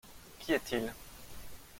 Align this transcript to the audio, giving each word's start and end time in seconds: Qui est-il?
Qui 0.39 0.53
est-il? 0.53 0.95